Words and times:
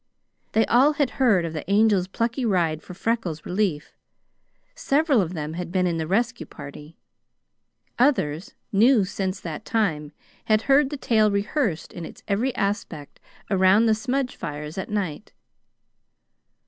They 0.53 0.65
all 0.65 0.93
had 0.93 1.11
heard 1.21 1.45
of 1.45 1.53
the 1.53 1.69
Angel's 1.69 2.07
plucky 2.07 2.43
ride 2.43 2.81
for 2.81 2.95
Freckles' 2.95 3.45
relief; 3.45 3.93
several 4.73 5.21
of 5.21 5.35
them 5.35 5.53
had 5.53 5.71
been 5.71 5.85
in 5.85 5.97
the 5.97 6.07
rescue 6.07 6.47
party. 6.47 6.97
Others, 7.99 8.55
new 8.71 9.05
since 9.05 9.39
that 9.41 9.63
time, 9.63 10.11
had 10.45 10.63
heard 10.63 10.89
the 10.89 10.97
tale 10.97 11.29
rehearsed 11.29 11.93
in 11.93 12.03
its 12.03 12.23
every 12.27 12.55
aspect 12.55 13.19
around 13.51 13.85
the 13.85 13.93
smudge 13.93 14.35
fires 14.35 14.75
at 14.79 14.89
night. 14.89 15.33